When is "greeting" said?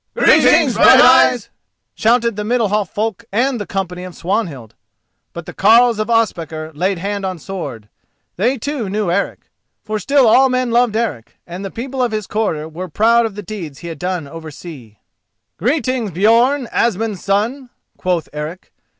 15.59-16.09